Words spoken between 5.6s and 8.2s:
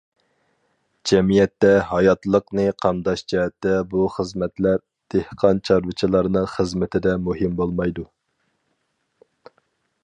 چارۋىچىلارنىڭ خىزمىتىدە مۇھىم بولمايدۇ.